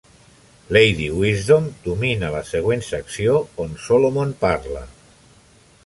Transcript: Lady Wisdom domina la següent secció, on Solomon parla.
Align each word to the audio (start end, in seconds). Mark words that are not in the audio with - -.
Lady 0.77 1.09
Wisdom 1.17 1.67
domina 1.87 2.31
la 2.37 2.41
següent 2.53 2.81
secció, 2.89 3.37
on 3.67 3.79
Solomon 3.85 4.35
parla. 4.47 4.87